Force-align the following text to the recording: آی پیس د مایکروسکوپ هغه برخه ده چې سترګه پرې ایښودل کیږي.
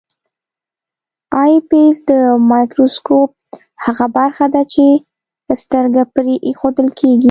آی 1.41 1.53
پیس 1.69 1.95
د 2.09 2.11
مایکروسکوپ 2.51 3.31
هغه 3.85 4.05
برخه 4.17 4.45
ده 4.53 4.61
چې 4.73 4.85
سترګه 5.63 6.01
پرې 6.13 6.33
ایښودل 6.47 6.87
کیږي. 6.99 7.19